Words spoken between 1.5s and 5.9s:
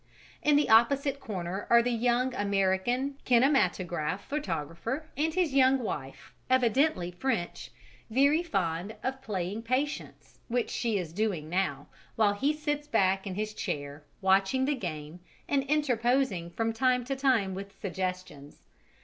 are the young American kinematograph photographer and his young